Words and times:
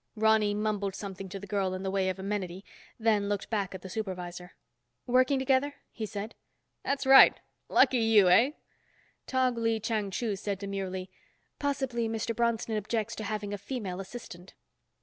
Ronny 0.15 0.55
mumbled 0.55 0.95
something 0.95 1.29
to 1.29 1.39
the 1.39 1.45
girl 1.45 1.75
in 1.75 1.83
the 1.83 1.91
way 1.91 2.09
of 2.09 2.17
amenity, 2.17 2.65
then 2.99 3.29
looked 3.29 3.51
back 3.51 3.75
at 3.75 3.83
the 3.83 3.87
supervisor. 3.87 4.53
"Working 5.05 5.37
together?" 5.37 5.75
he 5.91 6.07
said. 6.07 6.33
"That's 6.83 7.05
right. 7.05 7.39
Lucky 7.69 7.99
you, 7.99 8.27
eh?" 8.27 8.53
Tog 9.27 9.59
Lee 9.59 9.79
Chang 9.79 10.09
Chu 10.09 10.35
said 10.35 10.57
demurely, 10.57 11.11
"Possibly 11.59 12.09
Mr. 12.09 12.35
Bronston 12.35 12.77
objects 12.77 13.15
to 13.17 13.23
having 13.25 13.53
a 13.53 13.59
female 13.59 13.99
assistant." 13.99 14.55